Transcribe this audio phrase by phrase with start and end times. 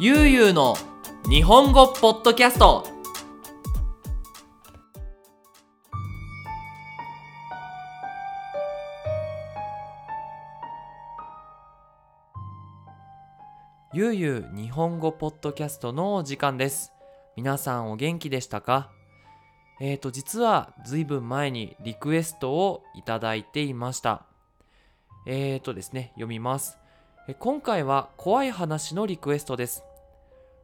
[0.00, 0.74] ゆうゆうの
[1.30, 2.84] 日本語ポッドキャスト。
[13.92, 16.92] ゆうゆう日本語ポッドキャストのお時間です。
[17.36, 18.90] 皆さんお元気でしたか？
[19.80, 24.26] えーと実はずいぶん前にリクエストをいただいていました。
[25.24, 26.78] えーとですね読みます。
[27.32, 29.82] 今回は怖い話のリクエストです。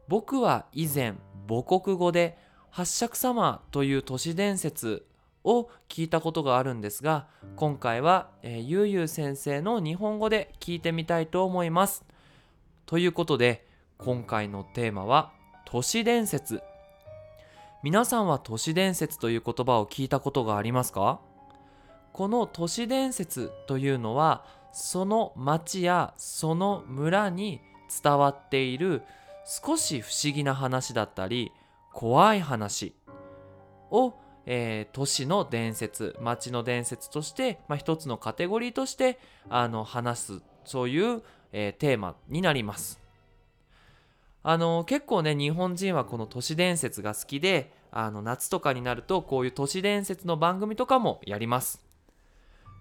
[0.09, 1.15] 僕は以前
[1.49, 2.37] 母国語で
[2.69, 5.07] 八尺様という都市伝説
[5.43, 12.05] を聞いたことがあるんですが今回は、えー、ゆうゆう先生の日本語で聞いてみたいと思います。
[12.85, 13.67] ということで
[13.97, 15.33] 今回のテーマは
[15.65, 16.61] 都市伝説。
[17.83, 21.21] 皆さんは都市伝説という言葉を聞いたことがありますか？
[22.13, 27.61] この都市伝説というのはその町やその村に
[28.03, 29.03] 伝わっている
[29.45, 31.53] 少し不思議な話だったり
[31.93, 32.95] 怖い話
[33.91, 34.15] を、
[34.47, 41.23] えー、都市の伝説町の伝説として、まあ、一つのカテゴリーとしてあの話すそういう、
[41.53, 43.01] えー、テーマになります。
[44.43, 51.85] あの結構ね日本人はこの都市伝説が好きであの夏とかになるとこういう都市伝説の番組とかもやります。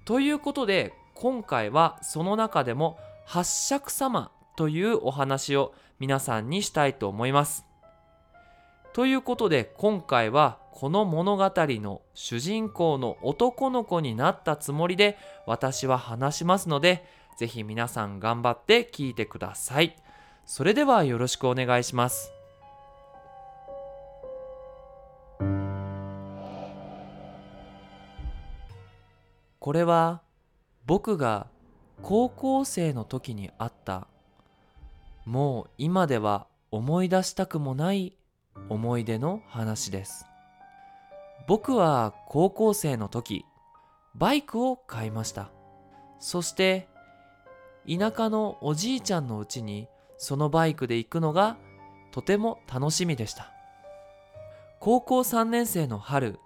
[0.05, 7.65] ということで今回はその中でも八尺様というお話を皆さんにしたいと思います。
[8.93, 17.05] ということで今回はこの物語の主人公の男の子になったつもりで私は話しますので
[17.37, 19.97] ぜひ皆さん頑張って聞いてください。
[20.45, 22.31] それではよろしくお願いします。
[29.59, 30.21] これは
[30.89, 31.45] 僕が
[32.01, 34.07] 高校生の時にあった
[35.23, 38.15] もう今では思い出したくもない
[38.69, 40.25] 思い出の話です。
[41.47, 43.45] 僕は高校生の時
[44.15, 45.51] バイクを買いました。
[46.17, 46.87] そして
[47.87, 51.57] 田舎のおじいちゃんのうちにそのバイクで行くのが
[52.11, 53.51] とても楽しみでした。
[54.79, 56.39] 高校3年生の春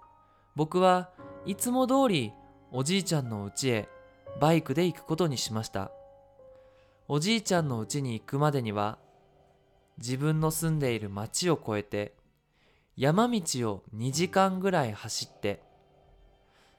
[0.54, 1.08] 僕は
[1.46, 2.34] いつも通り
[2.72, 3.93] おじいちゃんの家へ
[4.40, 5.90] バイクで行くことにしました。
[7.06, 8.98] おじいちゃんの家に行くまでには
[9.98, 12.14] 自分の住んでいる町を越えて
[12.96, 13.40] 山道
[13.70, 15.62] を2時間ぐらい走って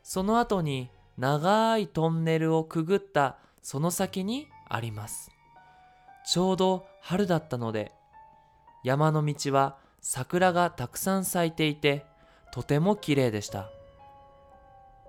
[0.02, 5.32] その後に長いトンネルをくぐったその先にあります。
[6.26, 7.92] ちょうど春だったので
[8.84, 12.06] 山の道は桜がたくさん咲いていて
[12.52, 13.70] とても綺麗でした。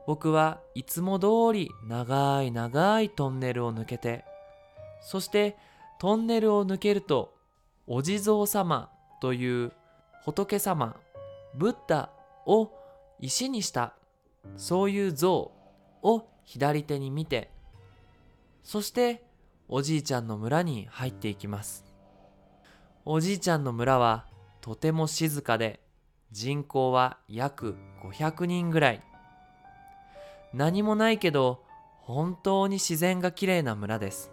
[0.06, 4.24] 僕はいつも通り長い長いトンネルを抜けて
[5.00, 5.56] そして
[5.98, 7.34] トンネルを抜けると
[7.86, 8.90] お地蔵様
[9.20, 9.72] という
[10.24, 10.96] 仏様
[11.54, 12.10] ブッダ
[12.46, 12.70] を
[13.20, 13.94] 石にした
[14.56, 15.52] そういう像
[16.02, 17.50] を左手に見て
[18.62, 19.22] そして
[19.68, 21.84] おじいちゃんの村に入っていきます。
[23.04, 24.26] おじいちゃんの村は
[24.60, 25.80] とても静かで
[26.30, 29.02] 人口は約500人ぐらい。
[30.52, 31.62] 何もないけど
[32.00, 34.30] 本当に自然が綺麗な村です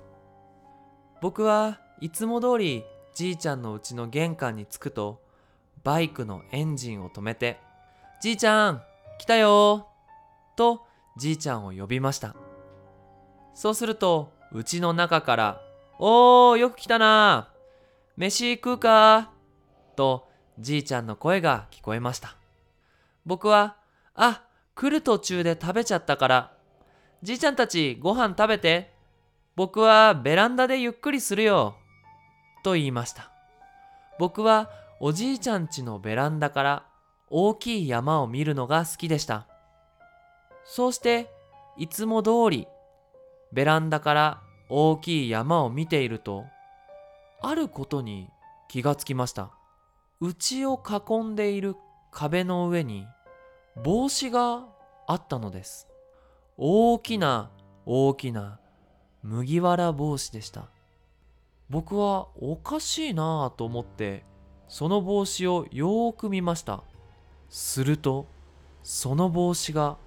[1.22, 2.84] 僕はいつも通り
[3.16, 5.22] じいちゃんのうちの玄関に着くと
[5.84, 7.60] バイクのエンジンを止めて
[8.22, 8.84] 「じいちゃん
[9.20, 9.88] 来たよ!」
[10.56, 10.86] と
[11.18, 12.36] じいちゃんを呼びました
[13.54, 15.62] そうするとうちの中から
[16.00, 17.50] 「おーよく来たな
[18.18, 19.32] 飯食うか?」
[19.96, 20.28] と
[20.60, 22.36] じいちゃんの声が聞こえました
[23.26, 23.78] 僕は
[24.16, 24.44] 「あ
[24.76, 26.54] 来る途中で食べちゃったから、
[27.22, 28.92] じいちゃんたちご飯食べて。
[29.56, 31.76] 僕はベランダでゆっくりするよ。
[32.64, 33.32] と言いました。
[34.18, 36.86] 僕はおじいちゃん家のベランダから
[37.30, 39.48] 大きい山を見るのが好きでした。
[40.66, 41.30] そうして
[41.78, 42.68] いつも通り
[43.52, 46.46] ベランダから大きい山を見ていると
[47.42, 48.30] あることに
[48.70, 49.52] 気がつきました。
[50.20, 51.76] 家を囲んでいる
[52.12, 53.06] 壁の上に
[53.82, 54.66] 帽子が
[55.08, 55.88] あったのです。
[56.58, 57.50] 大きな
[57.86, 58.60] 大きな
[59.24, 60.68] 麦わら帽子でした。
[61.70, 64.24] 僕はおかしいなぁと思って
[64.68, 66.84] その帽子をよーく見ました。
[67.50, 68.28] すると
[68.84, 69.98] その帽子が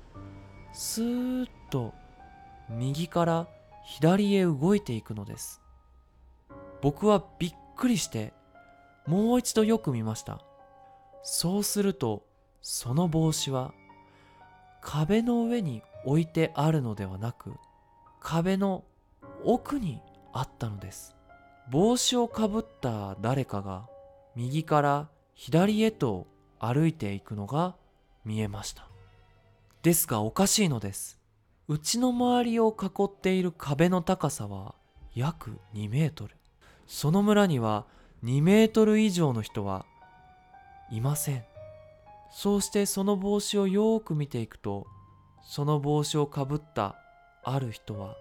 [0.72, 1.92] スーッと
[2.68, 3.48] 右から
[3.84, 5.60] 左へ動いていくのです。
[6.82, 8.32] 僕はびっくりして
[9.06, 10.40] もう一度よく見ました。
[11.22, 12.22] そうすると
[12.68, 13.72] その帽子は
[14.82, 17.52] 壁の上に置いてあるのではなく
[18.18, 18.82] 壁の
[19.44, 20.00] 奥に
[20.32, 21.14] あったのです。
[21.70, 23.86] 帽子をかぶった誰かが
[24.34, 26.26] 右から左へと
[26.58, 27.76] 歩いていくのが
[28.24, 28.88] 見えました。
[29.84, 31.20] ですがおかしいのです。
[31.68, 34.74] うちの周りを囲っている壁の高さは
[35.14, 36.34] 約2メートル。
[36.88, 37.86] その村には
[38.24, 39.86] 2メートル以上の人は
[40.90, 41.44] いません。
[42.38, 44.86] そうしてその帽子をよーく見ていくと
[45.42, 46.94] その帽子をかぶった
[47.42, 48.14] ある人は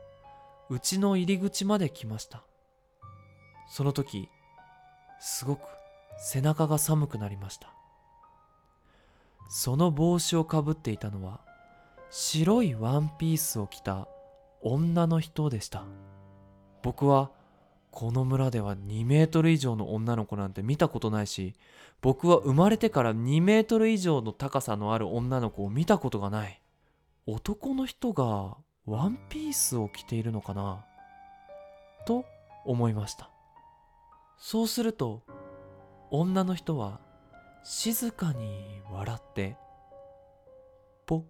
[0.70, 2.42] うちの入り口まで来ました。
[3.70, 4.30] その時
[5.20, 5.64] すごく
[6.18, 7.74] 背中が寒くなりました。
[9.50, 11.42] その帽子をかぶっていたのは
[12.10, 14.08] 白いワンピースを着た
[14.62, 15.84] 女の人でした。
[16.84, 17.32] 僕は
[17.96, 21.56] この村では2メートル以上の女の子なんて見たことないし
[22.02, 26.62] 僕は生まれてから2メートル以上の高さのある女の子を見たことがない。
[27.26, 30.84] 男の人がワンピースを着ているのかな？
[32.06, 32.26] と
[32.66, 33.30] 思いました。
[34.38, 35.24] そうすると
[36.12, 37.00] 女の人は
[37.64, 39.56] 静かに笑って
[41.06, 41.24] ポッ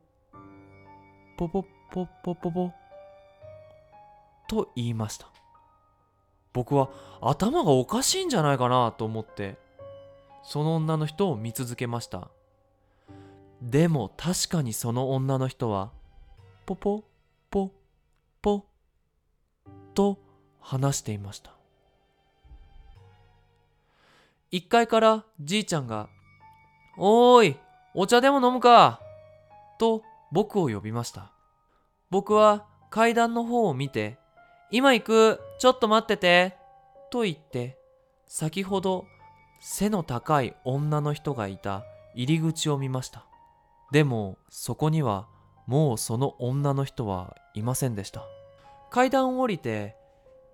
[1.37, 2.71] ポポポポポポ
[4.49, 5.27] と言いました。
[6.55, 9.57] 僕は頭がおかしいんじゃないかなと思って
[10.41, 12.29] その女の人を見続けました
[13.61, 15.91] でも確かにその女の人は
[16.65, 17.03] ポポ
[17.51, 17.71] ポ
[18.41, 18.65] ポ
[19.93, 20.17] と
[20.61, 21.51] 話していました
[24.53, 26.07] 1階からじいちゃんが
[26.97, 27.57] 「おーい
[27.93, 29.01] お茶でも飲むか!」
[29.77, 31.33] と僕を呼びました
[32.09, 34.17] 僕は階段の方を見て
[34.75, 35.39] 「今行く。
[35.57, 36.57] ちょっと待ってて」
[37.09, 37.79] と言って
[38.25, 39.05] 先ほど
[39.61, 43.25] 背の高い女の人がいた入り口を見ました。
[43.91, 45.29] でもそこには
[45.65, 48.25] もうその女の人はいませんでした。
[48.89, 49.95] 階段を降りて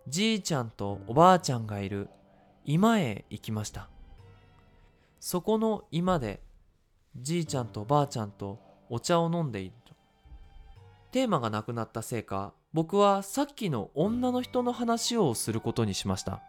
[0.07, 2.07] じいちゃんとおばあちゃんがいる
[2.63, 3.89] 居間へ行きました。
[5.19, 6.43] そこの居間で
[7.15, 9.73] じいちゃんとおばあちゃんとお茶を飲んでいる。
[9.83, 9.95] と
[11.11, 16.41] テーマがなくなったせいか僕はさっきの女の人の話をすることにしました。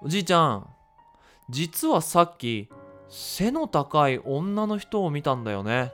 [0.00, 0.66] おじいちゃん
[1.50, 2.68] 実はさっき
[3.08, 5.92] 背の高い女の人を見たんだよね。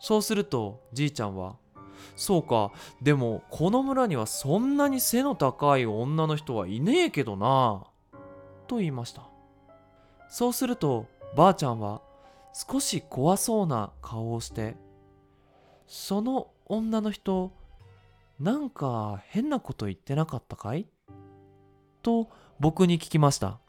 [0.00, 1.56] そうするとじいちゃんは
[2.16, 7.84] そうかでもこの村にはそんなに背の高い女の人はいねえけどな
[8.66, 9.22] と言いました。
[10.28, 12.02] そうするとばあちゃんは
[12.52, 14.76] 少し怖そうな顔をして
[15.86, 17.52] その女の人
[18.42, 20.88] なんか変なこと言ってなかったかい？
[22.02, 22.28] と
[22.58, 23.60] 僕に聞きました。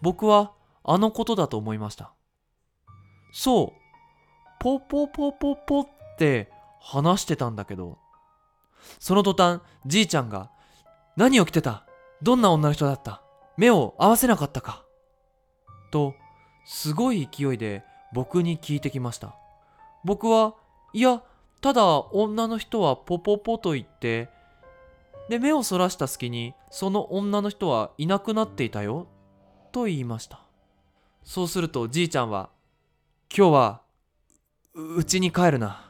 [0.00, 0.52] 僕は
[0.82, 2.14] あのことだと思いました。
[3.30, 3.80] そう。
[4.58, 6.50] ポポポポポって
[6.80, 7.98] 話してたんだけど。
[8.98, 10.50] その途端じいちゃんが
[11.18, 11.84] 何を着てた？
[12.22, 13.20] どんな女の人だった？
[13.58, 14.82] 目を合わせなかったか。
[15.92, 16.14] と
[16.64, 19.34] すごい勢いで僕に聞いてきました。
[20.06, 20.54] 僕は
[20.94, 21.22] いや
[21.60, 24.30] ただ女の人はポポポと言って
[25.28, 29.06] で目をそらした隙にその女の人はいなくなっていたよ
[29.72, 30.40] と言いました。
[31.22, 32.50] そうするとじいちゃんは
[33.34, 33.82] 今日は
[34.74, 35.88] うちに帰るな。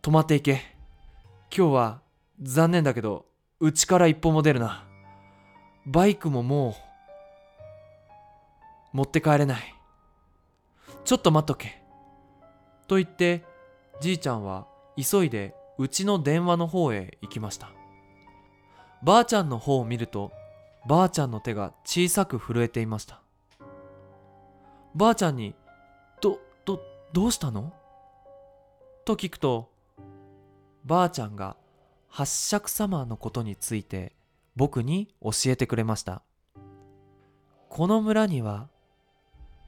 [0.00, 0.62] 泊まっていけ。
[1.54, 2.00] 今日は
[2.40, 3.26] 残念だけど
[3.60, 4.84] うちから一歩も出るな。
[5.86, 6.74] バイクももう
[8.96, 9.74] 持って帰れない。
[11.04, 11.82] ちょっと待っとけ。
[12.86, 13.44] と言って
[14.00, 17.70] じいちゃんは急いでうちの電話の方へ行きました。
[19.02, 20.32] ばあちゃんの方を見ると
[20.86, 23.20] ばあちゃんの手が小さく震えていました。
[24.94, 25.54] ばあちゃんに
[26.20, 26.80] 「ど、ど、
[27.12, 27.72] どうしたの?」
[29.04, 29.70] と聞くと
[30.84, 31.56] ばあちゃんが
[32.08, 34.14] 八尺様のことについて
[34.56, 36.22] 僕に教えてくれました。
[37.68, 38.68] この村には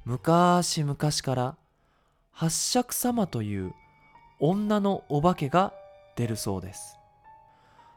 [0.04, 1.56] 昔々から
[2.30, 3.74] 八尺様という
[4.38, 5.72] 女のお化けが
[6.16, 6.98] 出るそうです。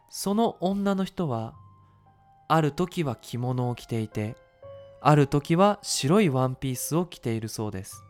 [0.10, 1.54] その女の人は
[2.48, 4.36] ある時は着物を着ていて
[5.02, 8.04] ある時は白いワンピースを着ているそうです。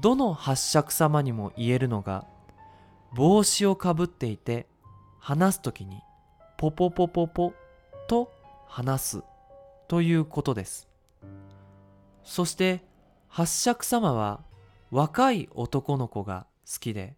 [0.00, 2.26] どの八尺様にも言えるのが
[3.14, 4.66] 帽子をかぶっていて
[5.20, 6.00] 話す時に
[6.56, 7.52] ポポポポポ
[8.08, 8.32] と
[8.66, 9.22] 話す
[9.86, 10.88] ということです。
[12.24, 12.82] そして
[13.28, 14.40] 八尺様は
[14.90, 17.16] 若い男の子が好きで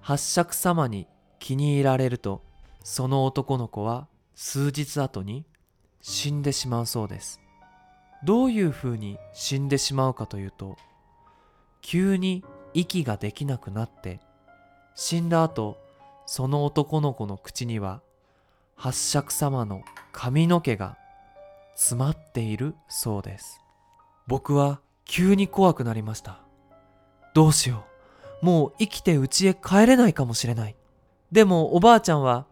[0.00, 1.06] 八尺様に
[1.38, 2.42] 気に入られると
[2.82, 5.46] その男の子は数日後に
[6.00, 7.40] 死んでしまうそうです。
[8.24, 10.76] どういうふうに死んでしまうかというと
[11.82, 14.20] 急に息ができなくなって
[14.94, 15.78] 死んだ後
[16.26, 18.00] その男の子の口には
[18.76, 20.96] 八尺様の髪の毛が
[21.74, 23.60] 詰まっているそうです。
[24.26, 26.40] 僕は急に怖くなりました。
[27.34, 27.93] どうしよう。
[28.44, 30.76] もう生きて家へ帰れないかもしれない。
[31.32, 32.44] でもおばあちゃんは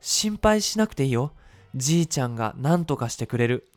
[0.00, 1.30] 心配しなくていいよ。
[1.76, 3.70] じいちゃんが何とかしてくれる。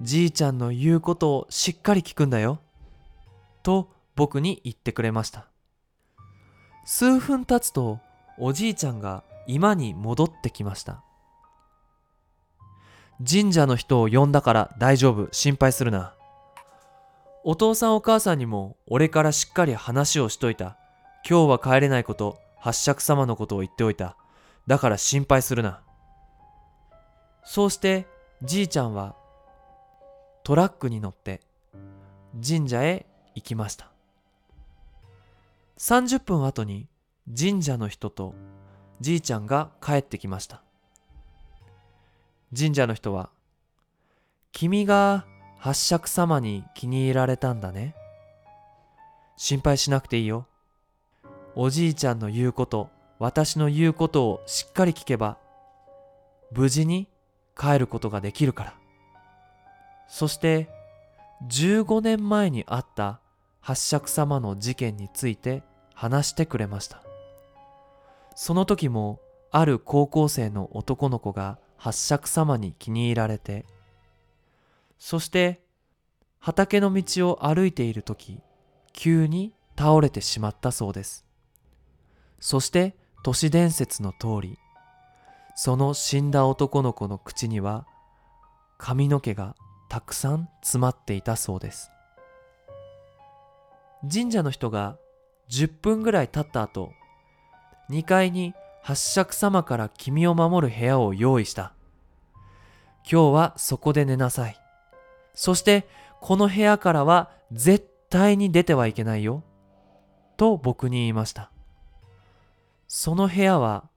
[0.00, 2.60] じいちゃんの言うことをしっかり聞くんだよ。
[3.64, 5.48] と僕に言ってくれました。
[6.84, 7.98] 数分経つと
[8.38, 11.02] おじいちゃんが居間に戻ってきました。
[13.28, 15.28] 神社の人を呼んだから大丈夫。
[15.32, 16.14] 心配するな。
[17.42, 20.76] お父さんお母さんにも俺からしっかり話をしといた。
[21.28, 24.16] 今日は帰れないこと八尺様のことを言っておいた。
[24.66, 25.80] だから心配するな。
[27.44, 28.06] そうして
[28.42, 29.16] じいちゃんは
[30.44, 31.40] トラックに乗って
[32.46, 33.90] 神社へ行きました。
[35.78, 36.88] 30分後に
[37.38, 38.34] 神社の人と
[39.00, 40.62] じいちゃんが帰ってきました。
[42.54, 43.30] 神社の人は
[44.52, 45.24] 「君が
[45.60, 47.94] 八尺様に気に入られたんだね。
[49.36, 50.46] 心配しなくていいよ。
[51.54, 52.88] おじいちゃんの言うこと
[53.18, 55.36] 私の言うことをしっかり聞けば
[56.50, 57.08] 無事に
[57.58, 58.74] 帰ることができるから。
[60.08, 60.70] そして
[61.48, 63.20] 15年前にあった
[63.60, 65.62] 八尺様の事件について
[65.94, 67.02] 話してくれました。
[68.34, 73.66] その時もある高校生の男の子が八尺様に気に入られて
[75.00, 75.64] そして
[76.38, 78.38] 畑の道を歩いている時
[78.92, 81.24] 急に倒れてしまったそうです。
[82.38, 84.58] そして都市伝説の通り
[85.56, 87.86] その死んだ男の子の口には
[88.78, 89.56] 髪の毛が
[89.88, 91.90] たくさん詰まっていたそうです。
[94.10, 94.96] 神社の人が
[95.50, 96.92] 10分ぐらい経った後
[97.90, 101.72] 2階に八尺様から君を守る部屋を用意した。
[103.10, 104.59] 今日はそこで寝なさい。
[105.34, 105.88] そして
[106.20, 109.44] この部屋からは絶対に出てはいけないよ
[110.36, 111.50] と僕に言いました。
[112.88, 113.88] その部屋は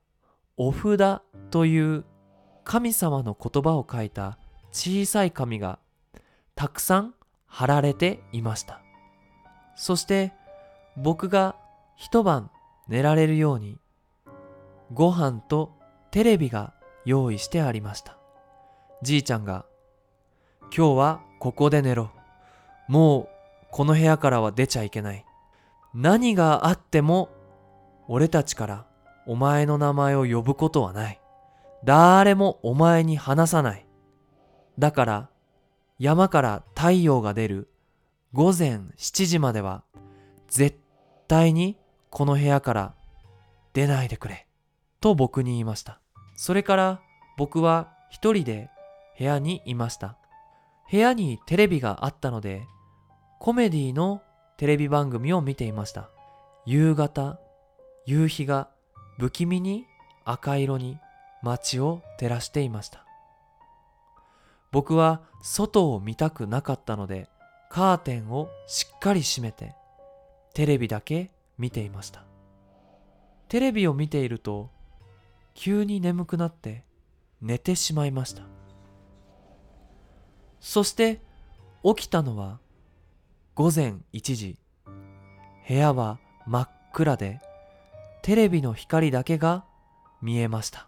[0.55, 2.05] お札という
[2.63, 4.37] 神様の言葉を書いた
[4.71, 5.79] 小さい紙が
[6.55, 7.15] たくさん
[7.47, 8.81] 貼られていました。
[9.75, 10.33] そして
[10.95, 11.55] 僕が
[11.95, 12.51] 一晩
[12.87, 13.79] 寝られるように
[14.93, 15.71] ご飯と
[16.11, 16.73] テレビが
[17.05, 18.17] 用意してありました。
[19.01, 19.65] じいちゃんが
[20.75, 22.09] 今日はここで寝ろ。
[22.87, 23.27] もう
[23.69, 25.23] この部屋からは出ちゃいけない。
[25.93, 27.29] 何があっても
[28.07, 28.87] 俺たちから
[29.27, 31.21] お前の名前を呼ぶことはない。
[31.83, 33.85] 誰もお前に話さない。
[34.79, 35.29] だから
[35.99, 37.69] 山から太陽が出る
[38.33, 39.83] 午前7時までは
[40.47, 40.79] 絶
[41.27, 41.77] 対に
[42.09, 42.95] この部屋から
[43.73, 44.47] 出ないでくれ。
[45.01, 45.99] と僕に言いました。
[46.35, 47.01] それから
[47.37, 48.71] 僕は一人で
[49.19, 50.17] 部屋にいました。
[50.93, 52.67] 部屋にテレビがあったので
[53.39, 54.21] コメディの
[54.57, 56.11] テレビ番組を見ていました。
[56.67, 57.39] 夕方
[58.05, 58.69] 夕日が
[59.17, 59.85] 不気味に
[60.23, 60.99] 赤色に
[61.41, 63.07] 街を照らしていました。
[64.71, 67.27] 僕は外を見たくなかったので
[67.71, 69.73] カーテンをしっかり閉めて
[70.53, 72.23] テレビだけ見ていました。
[73.47, 74.69] テレビを見ていると
[75.55, 76.83] 急に眠くなって
[77.41, 78.43] 寝てしまいました。
[80.65, 81.19] そして
[81.83, 82.59] 起きたのは
[83.53, 84.57] 午前1時
[85.67, 87.41] 部屋は真っ暗で
[88.21, 89.65] テレビの光だけが
[90.21, 90.87] 見えました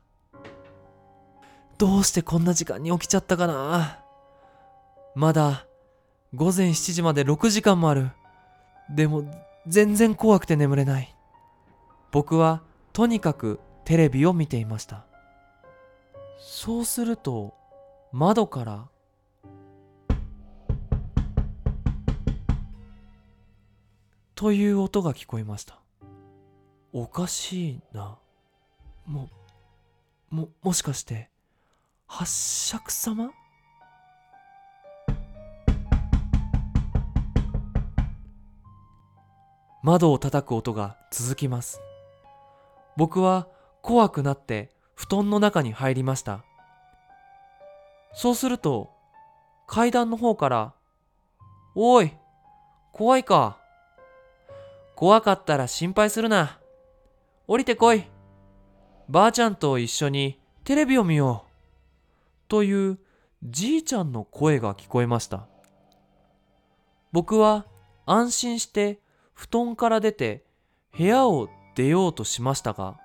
[1.77, 3.99] どうしてこんな時間に起きちゃったかな？
[5.13, 5.67] まだ
[6.33, 8.11] 午前7時まで6時間もある。
[8.89, 9.25] でも
[9.67, 11.13] 全然怖くて眠れない。
[12.11, 12.61] 僕は
[12.93, 15.05] とにかくテレビを見ていました。
[16.39, 17.53] そうすると
[18.13, 18.87] 窓から
[24.35, 25.79] という音が聞こえました。
[26.91, 28.17] おかしいな。
[29.05, 29.29] も、
[30.29, 31.29] も、もしかして
[32.05, 33.31] 八尺様？
[39.81, 41.79] 窓を叩く音が続きます。
[42.97, 43.47] 僕は
[43.81, 46.43] 怖くなって布団の中に入りました。
[48.13, 48.89] そうすると
[49.65, 50.73] 階段の方から
[51.73, 52.11] 「おい
[52.91, 53.59] 怖いか
[54.95, 56.59] 怖かったら心配するな。
[57.47, 58.05] 降りてこい。
[59.09, 61.51] ばあちゃんと一緒にテレビを見よう」
[62.47, 62.99] という
[63.43, 65.47] じいちゃんの声が聞こえました。
[67.11, 67.65] 僕は
[68.05, 68.99] 安心して
[69.33, 70.43] 布団から出て
[70.97, 72.99] 部屋を出ようとしましたが、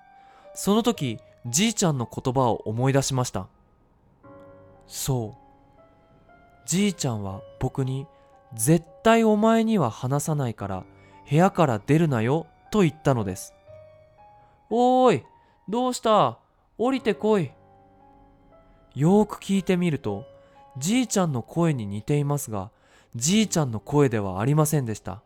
[0.54, 3.48] その時じいちゃんの言葉を思い出しました。
[4.86, 5.40] そう。
[6.66, 8.06] じいちゃんは僕に
[8.54, 10.84] 絶対お前には話さないから
[11.28, 13.54] 部屋から出るなよと言ったのです。
[14.68, 15.24] おーい
[15.68, 16.38] どうした？
[16.78, 17.50] 降りてこい。
[18.94, 20.24] よーく聞いてみると
[20.78, 22.70] じいちゃんの声に似ていますが
[23.14, 25.22] じいちゃんの声ではありませんでした。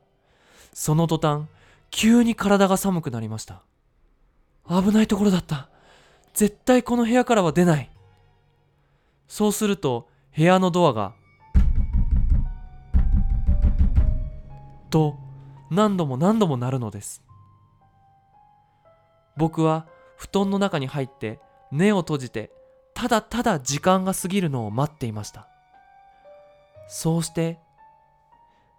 [0.73, 1.45] その途端
[1.91, 3.63] 急に体が寒くなりました。
[4.69, 5.69] 危ないところだった。
[6.33, 7.91] 絶対この部屋からは出ない。
[9.29, 11.15] そうすると部屋のドアが
[14.91, 15.17] と
[15.71, 17.23] 何度も何度も鳴るのです。
[19.37, 21.41] 僕は布団の中に入って
[21.71, 22.53] 目を閉じて
[22.95, 25.49] ただただ時間が過ぎるのを待っていました。
[26.89, 27.59] そうして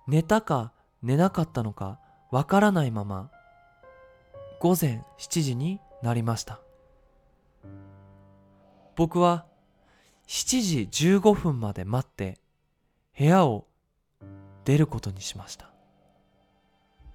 [0.07, 1.99] 寝たか寝なかったのか
[2.31, 3.29] わからないまま
[4.59, 6.59] 午前7時になりました。
[8.95, 9.45] 僕は
[10.27, 12.39] 7時15分まで待って
[13.17, 13.67] 部屋を
[14.63, 15.75] 出ることにしました。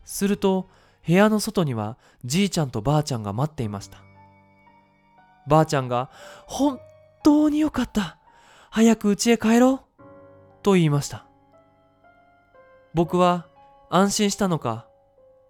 [0.05, 0.69] すると
[1.07, 3.99] 部屋の外にはじいちゃんとばあちゃんが待っていました。
[5.47, 6.11] ばあちゃんが
[6.47, 6.81] 「本
[7.23, 8.19] 当によかった。
[8.71, 10.03] 早く家へ帰ろう」
[10.63, 11.27] と言いました。
[12.95, 13.47] 僕は
[13.89, 14.87] 安心したのか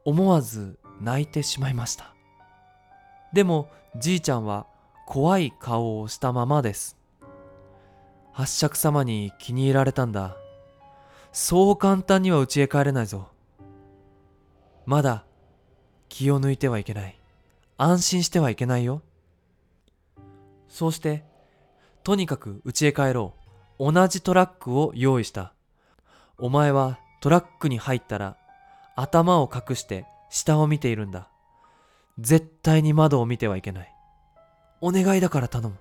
[0.04, 2.14] 思わず泣いてしまいました。
[3.32, 4.66] でもじいちゃんは
[5.06, 6.96] 怖い顔をしたままです。
[8.32, 10.36] 八尺様に気に入られたんだ。
[11.32, 13.29] そう簡単には家へ帰れないぞ。
[14.90, 15.22] まだ
[16.08, 17.16] 気を抜いてはいけない。
[17.76, 19.02] 安心してはいけないよ。
[20.66, 21.22] そうして
[22.02, 23.34] とにかく家へ帰ろ
[23.78, 23.92] う。
[23.92, 25.52] 同じトラックを用意した。
[26.38, 28.36] お前はトラックに入ったら
[28.96, 31.28] 頭を隠して下を見ているんだ。
[32.18, 33.94] 絶対に窓を見てはいけない。
[34.80, 35.76] お願いだから頼む。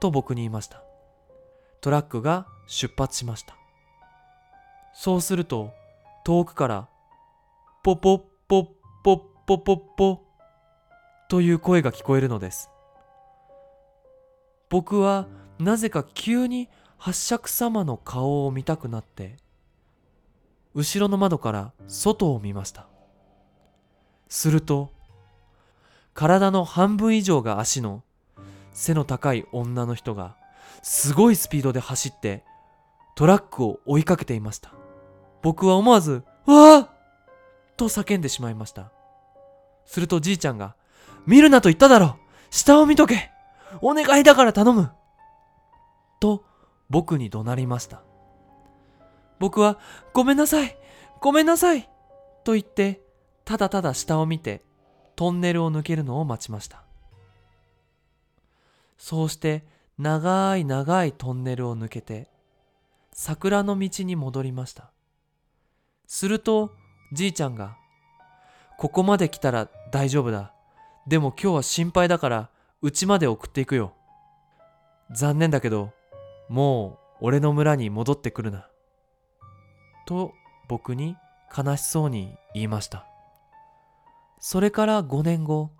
[0.00, 0.82] と僕に言いました。
[1.80, 3.54] トラックが出発しました。
[4.92, 5.72] そうすると
[6.24, 6.88] 遠くから
[7.88, 8.66] ポポポッ
[9.02, 10.20] ポッポポッポ
[11.30, 12.68] という声が聞こえるのです
[14.68, 15.26] 僕は
[15.58, 19.38] なぜか急に八尺様の顔を見たくなって
[20.74, 22.88] 後ろの窓から外を見ました
[24.28, 24.90] すると
[26.12, 28.02] 体の半分以上が足の
[28.74, 30.36] 背の高い女の人が
[30.82, 32.44] すごいスピードで走って
[33.14, 34.74] トラックを追いかけていました
[35.40, 36.90] 僕は思わず「わあ!」
[37.78, 38.92] と叫んでしまいました。
[39.86, 40.76] するとじいちゃんが
[41.26, 42.18] 「見るなと言っただろ
[42.50, 43.30] 下を見とけ。
[43.80, 44.90] お願いだから頼む!」
[46.20, 46.44] と
[46.90, 48.02] 僕に怒鳴りました。
[49.38, 49.78] 僕は
[50.12, 50.76] 「ごめんなさい。
[51.20, 51.88] ごめんなさい!」
[52.44, 53.00] と言って
[53.44, 54.62] ただただ下を見て
[55.16, 56.82] トンネルを抜けるのを待ちました。
[58.98, 59.64] そうして
[59.96, 62.28] 長い長いトンネルを抜けて
[63.12, 64.90] 桜の道に戻りました。
[66.06, 66.72] すると
[67.12, 67.76] じいちゃんが
[68.78, 70.52] 「ここまで来たら大丈夫だ。
[71.06, 72.50] でも今日は心配だから
[72.82, 73.94] 家まで送っていくよ。
[75.10, 75.92] 残念だけど
[76.48, 78.68] もう俺の村に戻ってくるな」
[80.06, 80.32] と
[80.68, 81.16] 僕に
[81.56, 83.06] 悲しそうに言いました。
[84.38, 85.70] それから5年後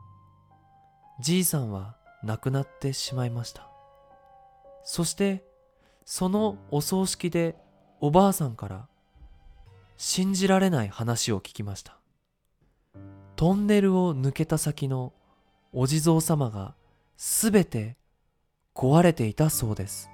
[1.21, 3.69] じいさんは亡くなってしまいました。
[4.83, 5.45] そして
[6.05, 7.57] そのお葬式で
[8.01, 8.89] おばあさんから
[10.01, 11.99] 信じられない話を聞きました。
[13.35, 15.13] トンネルを抜けた先の
[15.73, 16.77] お地蔵様が
[17.17, 17.97] すべて
[18.77, 20.09] 壊れていたそうです。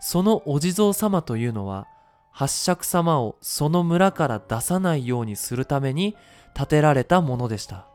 [0.00, 1.86] そのお地蔵様というのは
[2.30, 6.14] 八尺様をその村から出さないようにするために
[6.52, 7.86] 建てられたものでした。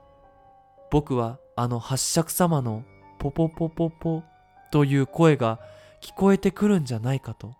[0.89, 2.83] 僕はあの八尺様の
[3.19, 4.23] ポポポポポ
[4.71, 5.59] という声が
[6.01, 7.53] 聞こえてくるんじゃないかと。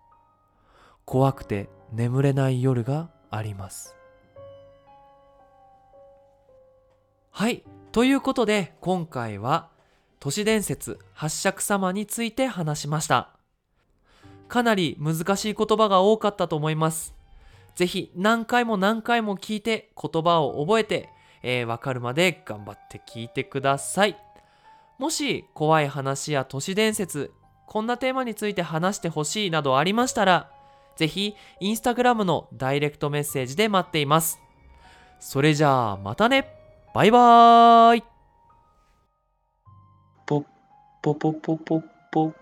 [1.04, 3.94] 怖くて眠れない夜があります。
[7.30, 7.64] はい。
[7.92, 9.68] ということで今回は
[10.20, 13.30] 都市伝説八尺様について話しました。
[14.48, 17.14] かなり難しい言葉が多かったと思います。
[17.74, 21.10] ぜひ何回も何回も聞いて言葉を覚えて、
[21.42, 24.16] えー、わかるまで頑張って聞いてください。
[24.98, 27.32] もし怖い話や都市伝説
[27.66, 30.50] こんなテーマについて話してほしいなどありましたら
[30.96, 34.40] ぜひインスタグラムのダイレクトメッセージで待っています。
[35.20, 36.48] それじゃあまたね。
[36.94, 38.04] バイバーイ。
[40.26, 40.44] ポッ
[41.02, 42.32] ポポポポポ